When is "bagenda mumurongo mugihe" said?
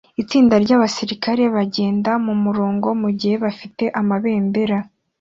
1.55-3.35